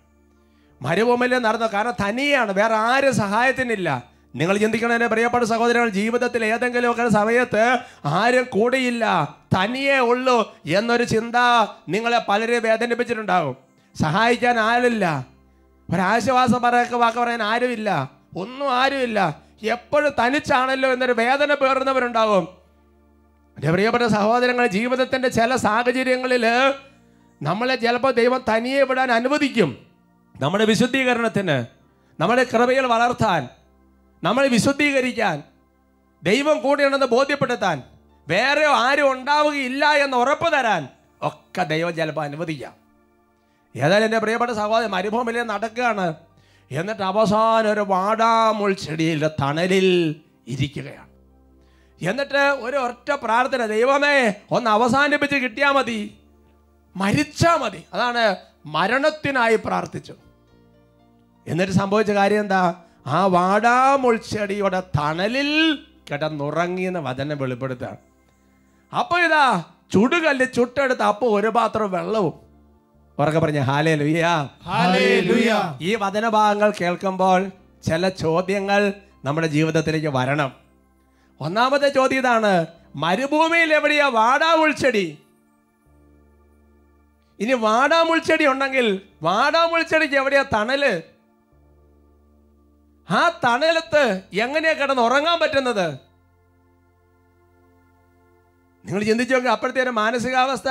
[0.82, 1.66] മരുഭൂമിയിൽ നടന്നു.
[1.74, 4.04] കാരണം തനിയാണ് വേറെ ആരും സഹായത്തിനില്ല.
[4.34, 9.04] നിങ്ങൾ ചിന്തിക്കണം എന്റെ പ്രിയപ്പെട്ട സഹോദരങ്ങൾ ജീവിതത്തിൽ ഏതെങ്കിലുമൊക്കെ സമയത്ത് ആരും കൂടിയില്ല.
[9.56, 11.36] തനിയേ ഉള്ളൂ എന്നൊരു ചിന്ത
[11.88, 13.56] നിങ്ങളെ പലരെയും വേദനിപ്പിച്ചിട്ടുണ്ടാകും.
[14.02, 15.26] സഹായിക്കാൻ ആരില്ല
[15.92, 18.21] ഒരാശ്വാസം പറയൊക്കെ വാക്ക് പറയാൻ ആരുമില്ല.
[18.36, 19.42] ഒന്നും ആരുമില്ല.
[19.62, 22.48] എപ്പോഴും തനിച്ചാണല്ലോ എന്നൊരു വേദന പേറുന്നവരുണ്ടാകും
[23.56, 26.46] എന്റെ പ്രിയപ്പെട്ട സഹോദരങ്ങൾ ജീവിതത്തിന്റെ ചില സാഹചര്യങ്ങളിൽ
[27.42, 29.86] നമ്മളെ ചിലപ്പോൾ ദൈവം തനിയെ വിടാൻ അനുവദിക്കും.
[30.40, 31.66] നമ്മുടെ വിശുദ്ധീകരണത്തിന്
[32.20, 33.48] നമ്മുടെ കൃപയിൽ വളർത്താൻ
[34.22, 35.42] നമ്മളെ വിശുദ്ധീകരിക്കാൻ
[36.22, 37.82] ദൈവം കൂടെയുണ്ടെന്ന് ബോധ്യപ്പെടുത്താൻ
[38.28, 40.88] വേറെ ആരും ഉണ്ടാവുകയില്ല എന്ന് ഉറപ്പ് തരാൻ
[41.22, 42.72] ഒക്കെ ദൈവം ചിലപ്പോൾ അനുവദിക്കാം.
[43.76, 46.14] ഏതായാലും എന്റെ പ്രിയപ്പെട്ട സഹോദരൻ മരുഭൂമിയിൽ നടക്കുകയാണ്.
[46.72, 49.88] എന്നിട്ട് അവസാനം ഒരു വാടാമുൾ ചെടിയിലെ തണലിൽ
[50.46, 51.08] ഇരിക്കുകയാണ്.
[52.02, 56.18] എന്നിട്ട് ഒരു ഒറ്റ പ്രാർത്ഥന ദൈവമേ ഒന്ന് അവസാനിപ്പിച്ച് കിട്ടിയാൽ മതി.
[56.96, 57.84] മരിച്ചാൽ മതി.
[57.94, 60.14] അതാണ് മരണത്തിനായി പ്രാർത്ഥിച്ചു
[61.46, 62.74] എന്നിട്ട് സംഭവിച്ച കാര്യം എന്താ?
[63.06, 65.78] ആ വാടാമുൾച്ചെടിയുടെ തണലിൽ
[66.10, 67.96] കിടന്നുറങ്ങി എന്ന് വചനം വെളിപ്പെടുത്തുകയാണ്.
[68.98, 72.34] അപ്പോൾ ഇതാ ചുടുകല്ല് ചുട്ടെടുത്ത് അപ്പോൾ ഒരു പാത്രം വെള്ളവും
[73.22, 73.92] ഉറക്കെ പറഞ്ഞ ഹാലേ
[74.68, 77.40] ഹല്ലേലൂയ ഈ വചനഭാഗങ്ങൾ കേൾക്കുമ്പോൾ
[77.84, 78.80] ചില ചോദ്യങ്ങൾ
[79.24, 80.50] നമ്മുടെ ജീവിതത്തിലേക്ക് വരണം.
[81.40, 82.52] ഒന്നാമത്തെ ചോദ്യം ഇതാണ്
[82.96, 85.06] മരുഭൂമിയിൽ എവിടെയാ വാടാ ഉൾച്ചെടി
[87.40, 88.86] ഇനി വാടാ മുൾച്ചെടി ഉണ്ടെങ്കിൽ
[89.22, 90.82] വാടാ മുൾച്ചെടിക്ക് എവിടെയാ തണൽ?
[93.08, 94.04] ആ തണലത്ത്
[94.44, 95.86] എങ്ങനെയാ കിടന്ന് ഉറങ്ങാൻ പറ്റുന്നത്?
[98.84, 100.68] നിങ്ങൾ ചിന്തിച്ചു നോക്കുക അപ്പോഴത്തെ ഒരു മാനസികാവസ്ഥ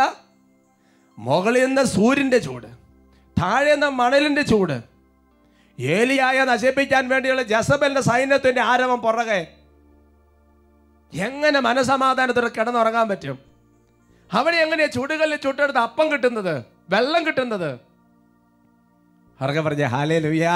[1.22, 2.68] മുകളിൽ നിന്ന് സൂര്യന്റെ ചൂട്
[3.42, 4.82] താഴെ നിന്ന് മണലിന്റെ ചൂട്.
[5.82, 9.48] ഏലിയായ നശിപ്പിക്കാൻ വേണ്ടിയുള്ള ജസബലിന്റെ സൈന്യത്തിന്റെ ആരവം പുറകെ.
[11.14, 13.40] എങ്ങനെ മനസമാധാനത്തോടെ കിടന്നുറങ്ങാൻ പറ്റും?
[14.34, 17.80] അവിടെ എങ്ങനെയാ ചൂടുകളിൽ ചുട്ടെടുത്ത് അപ്പം കിട്ടുന്നത് വെള്ളം കിട്ടുന്നത്?
[19.42, 20.56] അവർക്ക് പറഞ്ഞ ഹാലേ ലുയാ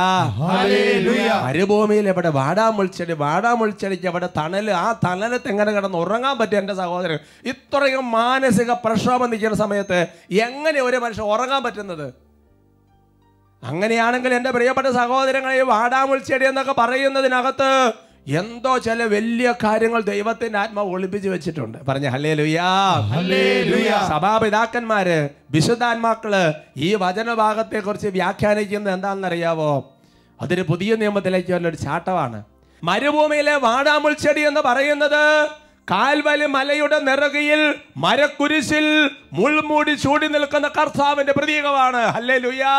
[1.46, 7.18] മരുഭൂമിയിൽ എവിടെ വാടാമുൾച്ചെടി വാടാമുൾച്ചെടിക്ക് എവിടെ തണൽ ആ തണലത്ത് എങ്ങനെ കിടന്ന് ഉറങ്ങാൻ പറ്റും എന്റെ സഹോദരൻ?
[7.46, 10.00] ഇത്രയും മാനസിക പ്രക്ഷോഭം നിൽക്കുന്ന സമയത്ത്
[10.40, 12.08] എങ്ങനെ ഒരു മനുഷ്യൻ ഉറങ്ങാൻ പറ്റുന്നത്?
[13.64, 17.70] അങ്ങനെയാണെങ്കിൽ എന്റെ പ്രിയപ്പെട്ട സഹോദരങ്ങളെ വാടാമുൾച്ചെടി എന്നൊക്കെ പറയുന്നതിനകത്ത്
[18.28, 21.78] എന്തോ ചില വലിയ കാര്യങ്ങൾ ദൈവത്തിന്റെ ആത്മാവ് ഒളിപ്പിച്ച് വെച്ചിട്ടുണ്ട്.
[21.78, 29.94] പറഞ്ഞ ഹലേ ലുയാ സഭാപിതാക്കന്മാര് വിശുദ്ധാത്മാക്കൾ ഈ വചനഭാഗത്തെ കുറിച്ച് വ്യാഖ്യാനിക്കുന്നത് എന്താണെന്നറിയാവോ?
[30.42, 32.44] അതൊരു പുതിയ നിയമത്തിലേക്ക് വരുന്ന ഒരു ചാട്ടമാണ്.
[32.84, 35.50] മരുഭൂമിയിലെ വാടാമുൾച്ചെടി എന്ന് പറയുന്നത്
[35.92, 42.06] കാൽവലി മലയുടെ നിറകയിൽ മരക്കുരിശിൽ മുൾമൂടി ചൂടി നിൽക്കുന്ന കർത്താവിന്റെ പ്രതീകമാണ്.
[42.08, 42.74] ഹല്ലേ ലുയാ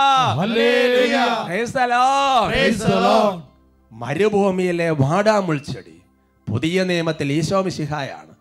[3.97, 6.03] മരുഭൂമിയിലെ വാടാമുൾച്ചെടി
[6.49, 8.35] പുതിയ നിയമത്തിൽ ഈശോ മിശിഹായാണ്.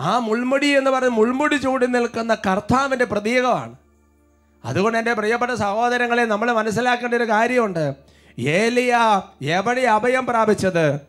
[0.00, 3.74] ആ മുൾമുടി എന്ന് പറയുന്ന മുൾമുടി ചൂടി നിൽക്കുന്ന കർത്താവിന്റെ പ്രതീകമാണ്.
[4.64, 7.94] അതുകൊണ്ട് എന്റെ പ്രിയപ്പെട്ട സഹോദരങ്ങളെ നമ്മൾ മനസ്സിലാക്കേണ്ട ഒരു കാര്യമുണ്ട്.
[8.38, 11.00] ഏലിയ എവിടെ അഭയം പ്രാപിച്ചത്?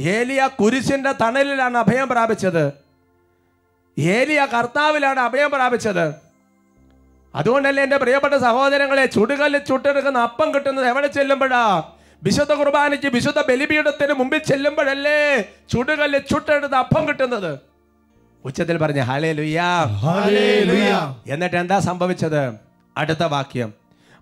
[0.00, 2.72] ഏലിയ കുരിശിന്റെ തണലിലാണ് അഭയം പ്രാപിച്ചത്.
[3.98, 6.14] ഏലിയ കർത്താവിലാണ് അഭയം പ്രാപിച്ചത്.
[7.34, 11.82] അതുകൊണ്ടല്ലേ എന്റെ പ്രിയപ്പെട്ട സഹോദരങ്ങളെ ചുടുകല്ല് ചുട്ടെടുക്കുന്ന അപ്പം കിട്ടുന്നത് എവിടെ ചെല്ലുമ്പോഴാ?
[12.22, 15.18] വിശുദ്ധ കുർബാനയ്ക്ക് വിശുദ്ധ ബലിപീഠത്തിന് മുമ്പിൽ ചെല്ലുമ്പോഴല്ലേ
[15.72, 17.58] ചുടുകല്ല് ചുട്ടെടുത്ത് അപ്പം കിട്ടുന്നത്?
[18.44, 19.68] ഉച്ചത്തിൽ പറഞ്ഞ ഹാലേ ലുയാ
[21.26, 22.42] എന്നിട്ട് എന്താ സംഭവിച്ചത്?
[22.96, 23.70] അടുത്ത വാക്യം.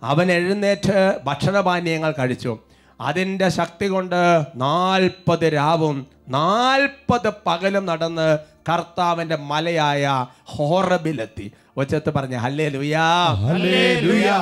[0.02, 2.58] അവൻ എഴുന്നേറ്റ് ഭക്ഷണപാനീയങ്ങൾ കഴിച്ചു.
[3.00, 4.20] അതിന്റെ ശക്തി കൊണ്ട്
[4.56, 11.52] നാൽപ്പത് രാവും നാൽപ്പത് പകലും നടന്ന് കർത്താവിന്റെ മലയായ ഹോറബിലെത്തി.
[11.80, 13.04] ഒച്ചത്ത് പറഞ്ഞ ഹല്ലേ ലുയാ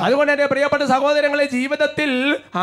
[0.03, 2.11] അതുകൊണ്ട് എന്റെ പ്രിയപ്പെട്ട സഹോദരങ്ങളെ ജീവിതത്തിൽ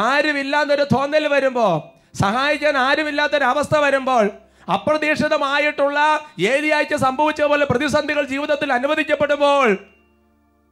[0.02, 1.68] ആരുമില്ലാന്നൊരു തോന്നൽ വരുമ്പോ
[2.14, 4.24] സഹായിക്കാൻ ആരുമില്ലാത്തൊരവസ്ഥ വരുമ്പോൾ
[4.68, 5.98] അപ്രതീക്ഷിതമായിട്ടുള്ള
[6.46, 9.68] ഏലിയാഴ്ച സംഭവിച്ച പോലെ പ്രതിസന്ധികൾ ജീവിതത്തിൽ അനുവദിക്കപ്പെടുമ്പോൾ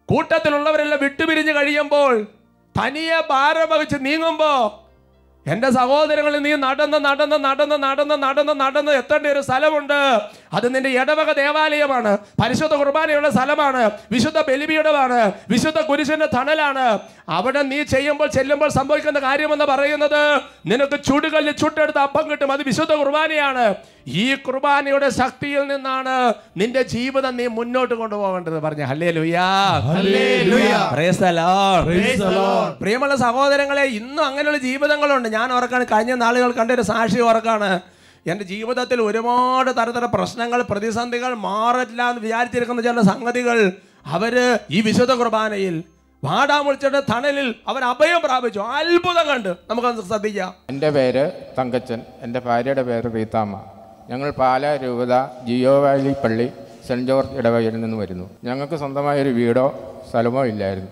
[0.08, 2.14] കൂട്ടത്തിലുള്ളവരെല്ലാം വിട്ടുപിരിഞ്ഞ് കഴിയുമ്പോൾ
[2.74, 4.52] തനിയെ ഭാരം വഹിച്ച് നീങ്ങുമ്പോ
[5.46, 10.20] എന്റെ സഹോദരങ്ങളിൽ നീ നടന്ന് നടന്ന് നടന്ന് നടന്ന് നടന്ന് നടന്ന് എത്തേണ്ട ഒരു സ്ഥലമുണ്ട്.
[10.52, 12.18] അത് നിന്റെ ഇടവക ദേവാലയമാണ്.
[12.44, 13.90] പരിശുദ്ധ കുർബാനയുള്ള സ്ഥലമാണ്.
[14.12, 15.32] വിശുദ്ധ ബലിപീഠമാണ്.
[15.50, 16.98] വിശുദ്ധ കുരിശിന്റെ തണലാണ്.
[17.28, 22.52] അവിടെ നീ ചെയ്യുമ്പോൾ ചെല്ലുമ്പോൾ സംഭവിക്കുന്ന കാര്യമെന്ന് പറയുന്നത് നിനക്ക് ചുടുകല്ല് ചുട്ടെടുത്ത് അപ്പം കിട്ടും.
[22.52, 23.74] അത് വിശുദ്ധ കുർബാനയാണ്.
[24.06, 28.60] ഈ കുർബാനയുടെ ശക്തിയിൽ നിന്നാണ് നിന്റെ ജീവിതം നീ മുന്നോട്ട് കൊണ്ടുപോകേണ്ടത്.
[28.60, 29.70] പറഞ്ഞു ഹല്ലേ ലുയാ.
[32.80, 35.33] പ്രിയമുള്ള സഹോദരങ്ങളെ ഇന്നും അങ്ങനെയുള്ള ജീവിതങ്ങളുണ്ട്.
[35.36, 37.70] ഞാൻ ഓർക്കാണ് കഴിഞ്ഞ നാളുകൾ കണ്ട ഒരു സാക്ഷി ഓർക്കാണ്
[38.26, 43.58] എന്റെ ജീവിതത്തിൽ ഒരുപാട് തരത്തിലുള്ള പ്രശ്നങ്ങൾ പ്രതിസന്ധികൾ മാറില്ല എന്ന് വിചാരിച്ചിരിക്കുന്ന ചില സംഗതികൾ
[44.06, 44.34] അവർ
[44.70, 45.76] ഈ വിശുദ്ധ കുർബാനയിൽ
[46.22, 48.60] വാടാമുളിച്ചയുടെ തണലിൽ അവർ അഭയം പ്രാപിച്ചു.
[48.78, 49.50] അത്ഭുതം കണ്ട്.
[49.70, 50.50] നമുക്ക് ശ്രദ്ധിക്കാം.
[50.70, 51.24] എന്റെ പേര്
[51.58, 52.00] തങ്കച്ചൻ.
[52.22, 53.56] എന്റെ ഭാര്യയുടെ പേര് റീതാമ്മ
[54.10, 55.14] ഞങ്ങൾ പാലാ രൂപത
[55.46, 56.46] ജിയോ വാലി പള്ളി
[56.88, 58.26] സെന്റ് ജോർജ് ഇടവകയിൽ നിന്ന് വരുന്നു.
[58.44, 59.66] ഞങ്ങൾക്ക് സ്വന്തമായൊരു വീടോ
[60.10, 60.90] സ്ഥലമോ ഇല്ലായിരുന്നു.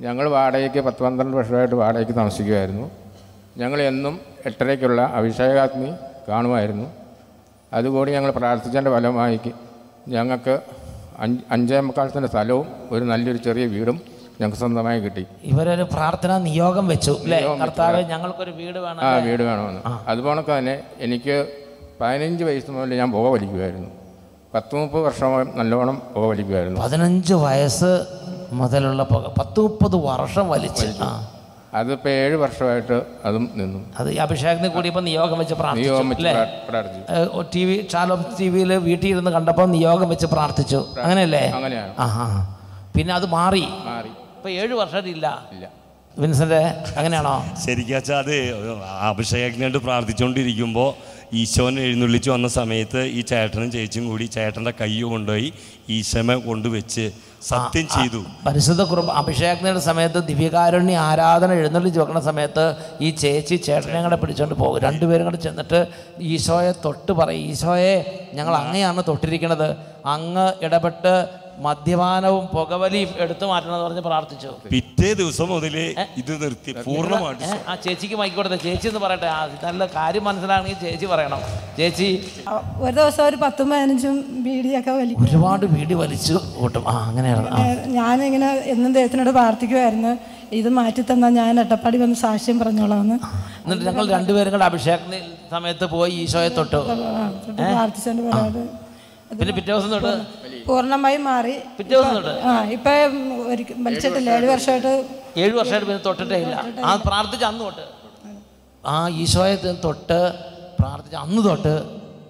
[0.00, 2.86] ഞങ്ങൾ വാടകയ്ക്ക് പത്ത് പന്ത്രണ്ട് വർഷമായിട്ട് വാടകയ്ക്ക് താമസിക്കുമായിരുന്നു
[3.60, 4.14] ഞങ്ങൾ എന്നും
[4.46, 5.90] എട്ടരയ്ക്കുള്ള അഭിഷേകാഗ്നി
[6.28, 6.86] കാണുമായിരുന്നു.
[7.72, 9.38] അതുകൂടി ഞങ്ങൾ പ്രാർത്ഥിച്ചതിന്റെ ഫലമായി
[10.14, 10.54] ഞങ്ങൾക്ക്
[11.18, 13.96] അഞ്ച് അഞ്ചേ മുക്കാലത്തിന്റെ സ്ഥലവും ഒരു നല്ലൊരു ചെറിയ വീടും
[14.40, 15.26] ഞങ്ങൾക്ക് സ്വന്തമായി കിട്ടി.
[15.44, 17.40] ഇവരൊരു പ്രാർത്ഥന നിയോഗം വെച്ചു അല്ലേ.
[17.62, 20.74] കർത്താവ് ഞങ്ങൾക്കൊരു വീട് വേണം ആ വീട് വേണമെന്ന് അതുപോലെ തന്നെ
[21.06, 21.36] എനിക്ക്
[22.00, 23.90] പതിനഞ്ച് വയസ്സ് മുതൽ ഞാൻ പുക വലിക്കുമായിരുന്നു.
[24.54, 26.80] പത്ത് മുപ്പത് വർഷം നല്ലോണം പുക വലിക്കുമായിരുന്നു.
[26.80, 27.92] പതിനഞ്ച് വയസ്സ്
[28.60, 30.88] മുതലുള്ള പുക പത്ത് മുപ്പത് വർഷം വലിച്ച്.
[31.74, 33.78] അതിപ്പോൾ ഏഴ് വർഷമായിട്ട് അതും നിന്നു.
[33.98, 35.92] അത് അഭിഷേകത്തിന് കൂടി ഇപ്പൊ നിയോഗം വെച്ച് പ്രാർത്ഥിച്ചു
[37.54, 37.76] ടി വി
[38.40, 40.80] ടി വിയിൽ വീട്ടിൽ ഇരുന്ന് കണ്ടപ്പോൾ നിയോഗം വെച്ച് പ്രാർത്ഥിച്ചു.
[41.02, 41.44] അങ്ങനെയല്ലേ?
[41.58, 41.94] അങ്ങനെയാണ്.
[42.96, 43.64] പിന്നെ അത് മാറി.
[43.84, 44.12] മാറി.
[44.36, 45.26] ഇപ്പൊ ഏഴ് വർഷം ഇല്ല.
[46.18, 46.62] വിൻസന്റെ
[46.96, 47.34] അങ്ങനെയാണോ?
[47.66, 48.34] ശരിക്കും അത്
[49.10, 50.90] അഭിഷേകത്തിനായിട്ട് പ്രാർത്ഥിച്ചുകൊണ്ടിരിക്കുമ്പോൾ
[51.32, 55.48] ഈശോനെ എഴുന്നള്ളിച്ച് വന്ന സമയത്ത് ഈ ചേട്ടനും ചേച്ചിയും കൂടി ചേട്ടന്റെ കൈ കൊണ്ടുപോയി
[55.96, 57.04] ഈശോനെ കൊണ്ടുവച്ച്
[57.48, 58.18] സത്യം ചെയ്തു.
[58.46, 62.64] പരിശുദ്ധ കുറുബ അഭിഷേകത്തിന്റെ സമയത്ത് ദിവ്യകാരുണ്യ ആരാധന എഴുന്നള്ളിച്ച് വെക്കുന്ന സമയത്ത്
[63.06, 64.78] ഈ ചേച്ചി ചേട്ടനെ കൂടെ പിടിച്ചോണ്ട് പോകും.
[64.86, 65.80] രണ്ടുപേരും കൂടെ ചെന്നിട്ട്
[66.32, 67.94] ഈശോയെ തൊട്ട് പറയും ഈശോയെ
[68.38, 69.68] ഞങ്ങൾ അങ്ങയാണ് തൊട്ടിരിക്കുന്നത്
[70.14, 71.14] അങ്ങ് ഇടപെട്ട്
[71.64, 74.50] മദ്യപാനവും പുകവലിയും എടുത്തു മാറ്റണം എന്ന് പറഞ്ഞ് പ്രാർത്ഥിച്ചു.
[74.72, 75.76] പിറ്റേ ദിവസം മുതൽ
[76.20, 78.58] ഇത് നിർത്തി പൂർണമായിട്ട് ആ ചേച്ചിക്ക് മൈക്കോട്ടെ കൊടുത്തേ.
[78.66, 79.28] ചേച്ചി എന്ന് പറയട്ടെ.
[79.66, 81.40] നല്ല കാര്യം മനസ്സിലാണെങ്കിൽ ചേച്ചി പറയണം.
[81.78, 82.08] ചേച്ചി.
[82.84, 86.84] ഒരു ദിവസം ഒരു പത്തും പതിനഞ്ചും ബീഡിയൊക്കെ വലിക്കും ഒരുപാട് വീടി വലിച്ചു കൂട്ടും.
[86.92, 87.48] ആ അങ്ങനെയാണ്.
[87.98, 90.12] ഞാനിങ്ങനെ എന്നും ദൈവത്തിനോട് പ്രാർത്ഥിക്കുമായിരുന്നു
[90.60, 93.16] ഇത് മാറ്റി തന്നാൽ ഞാൻ എട്ടപ്പാടി വന്ന് സാക്ഷ്യം പറഞ്ഞോളാന്ന്.
[93.64, 94.98] എന്നിട്ട് ഞങ്ങൾ രണ്ടുപേരും കൂടെ അഭിഷേക
[95.54, 96.80] സമയത്ത് പോയി ഈശോയെ തൊട്ടു.
[97.58, 98.64] പ്രാർത്ഥിച്ചോണ്ട് പറയാറ്
[99.38, 100.12] പിന്നെ പിറ്റേ ദിവസം തൊട്ട്
[100.66, 101.54] പൂർണമായി മാറി.
[101.78, 102.34] പിറ്റേ ദിവസം തൊട്ട്?
[102.48, 102.90] ആ ഇപ്പൊ
[103.86, 104.92] വലിച്ചിട്ടില്ല ഏഴ് വർഷമായിട്ട്
[105.42, 106.54] ഏഴ് വർഷമായിട്ട് പിന്നെ തൊട്ടിട്ടേ ഇല്ല.
[106.84, 107.84] ആ പ്രാർത്ഥിച്ച അന്ന് തൊട്ട്.
[108.84, 110.20] ആ ഈശോയെ തൊട്ട്
[110.80, 111.74] പ്രാർത്ഥിച്ച അന്ന് തൊട്ട്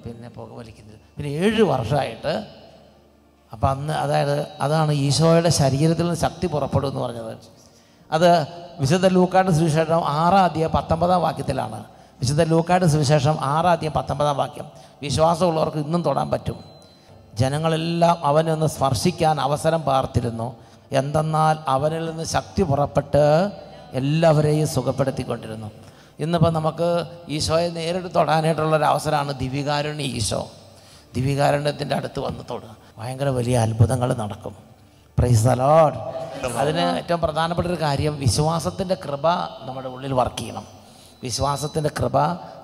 [0.05, 2.33] പിന്നെ പുക വലിക്കുന്നത് പിന്നെ ഏഴ് വർഷമായിട്ട്
[3.53, 7.33] അപ്പം അന്ന് അതായത് അതാണ് ഈശോയുടെ ശരീരത്തിൽ നിന്ന് ശക്തി പുറപ്പെടും എന്ന് പറഞ്ഞത്.
[8.11, 8.31] അത്
[8.81, 11.79] വിശുദ്ധ ലൂക്കാട് സുവിശേഷം ആറാം അധ്യായം പത്തൊമ്പതാം വാക്യത്തിലാണ്.
[12.21, 14.67] വിശുദ്ധ ലൂക്കാട് സുവിശേഷം ആറാം അധ്യായം പത്തൊമ്പതാം വാക്യം.
[15.03, 16.59] വിശ്വാസമുള്ളവർക്ക് ഇന്നും തൊടാൻ പറ്റും.
[17.35, 20.57] ജനങ്ങളെല്ലാം അവനൊന്ന് സ്പർശിക്കാൻ അവസരം പാർത്തിരുന്നു.
[20.93, 23.51] എന്തെന്നാൽ അവനിൽ നിന്ന് ശക്തി പുറപ്പെട്ട്
[23.93, 25.71] എല്ലാവരെയും സുഖപ്പെടുത്തിക്കൊണ്ടിരുന്നു.
[26.21, 30.51] ഇന്നിപ്പോൾ നമുക്ക് ഈശോയെ നേരിട്ട് തൊടാനായിട്ടുള്ളൊരു അവസരമാണ് ദിവികാരുണ്യ ഈശോ.
[31.15, 32.77] ദിവികാരുണ്യത്തിന്റെ അടുത്ത് വന്ന് തൊടുക.
[32.99, 34.57] ഭയങ്കര വലിയ അത്ഭുതങ്ങൾ നടക്കും.
[35.19, 35.99] പ്രൈസ് അലോഡ്
[36.47, 39.29] അതിന് ഏറ്റവും പ്രധാനപ്പെട്ട ഒരു കാര്യം വിശ്വാസത്തിന്റെ കൃപ
[39.61, 40.65] നമ്മുടെ ഉള്ളിൽ വർക്ക് ചെയ്യണം.
[41.23, 42.19] വിശ്വാസത്തിന്റെ കൃപ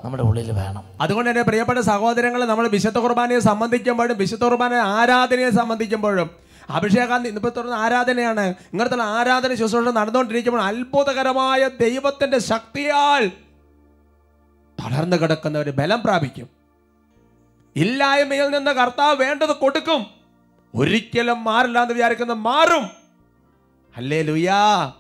[0.05, 0.83] നമ്മുടെ ഉള്ളിൽ വേണം.
[1.01, 6.31] അതുകൊണ്ട് തന്നെ പ്രിയപ്പെട്ട സഹോദരങ്ങൾ നമ്മൾ വിശുദ്ധ കുർബാനയെ സംബന്ധിക്കുമ്പോഴും വിശുദ്ധ കുർബാന ആരാധനയെ സംബന്ധിക്കുമ്പോഴും
[6.71, 8.41] അഭിഷേകാന്തി ഇന്നിപ്പോൾ തുടർന്ന് ആരാധനയാണ്.
[8.41, 13.31] ഇങ്ങനത്തെ ആരാധന ശുശ്രൂഷ നടന്നുകൊണ്ടിരിക്കുമ്പോൾ അത്ഭുതകരമായ ദൈവത്തിന്റെ ശക്തിയാൽ
[14.81, 16.49] തളർന്നു കിടക്കുന്നവർ ബലം പ്രാപിക്കും.
[17.77, 20.07] ഇല്ലായ്മയിൽ നിന്ന് കർത്താവ് വേണ്ടത് കൊടുക്കും.
[20.75, 22.91] ഒരിക്കലും മാറില്ല എന്ന് വിചാരിക്കുന്ന മാറും.
[23.97, 24.93] അല്ലേ ലുയാ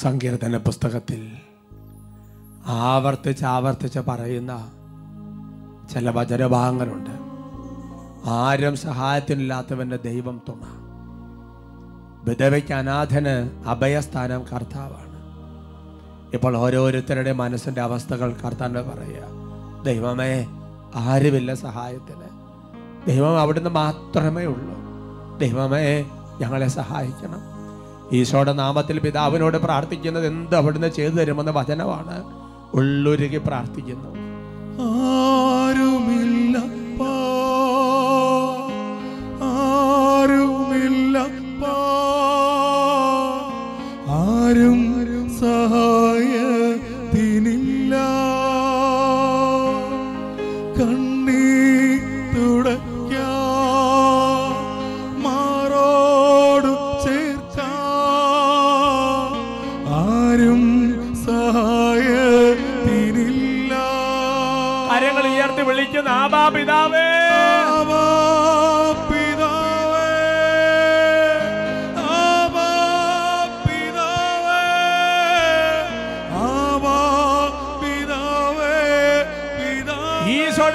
[0.00, 1.32] സങ്കീർത്തന പുസ്തകത്തിൽ
[2.66, 4.70] ആവർത്തിച്ച് ആവർത്തിച്ച് പറയുന്ന
[5.92, 7.10] ചില വചനഭാഗങ്ങളുണ്ട്.
[8.30, 10.60] ആരും സഹായത്തിനില്ലാത്തവന്റെ ദൈവം തുണ.
[12.28, 15.16] വിധവയ്ക്ക് അനാഥന് അഭയസ്ഥാനം കർത്താവാണ്.
[16.34, 19.22] ഇപ്പോൾ ഓരോരുത്തരുടെ മനസ്സിന്റെ അവസ്ഥകൾ കർത്താന്റെ പറയുക
[19.84, 20.46] ദൈവമേ
[20.94, 22.28] ആരുമില്ല സഹായത്തിന്.
[23.06, 24.76] ദൈവം അവിടുന്ന് മാത്രമേ ഉള്ളൂ.
[25.38, 26.02] ദൈവമേ
[26.40, 27.55] ഞങ്ങളെ സഹായിക്കണം.
[28.12, 32.24] ഈശോയുടെ നാമത്തിൽ പിതാവിനോട് പ്രാർത്ഥിക്കുന്നത് എന്ത് അവിടുന്ന് ചെയ്തു തരുമെന്ന വചനമാണ്
[32.74, 34.25] ഉള്ളുരുകി പ്രാർത്ഥിക്കുന്നു.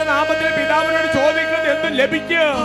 [0.09, 2.57] നാമത്തിൽ പിതാവിനോട് ചോദിക്കുന്നത് എന്തും ലഭിക്കും.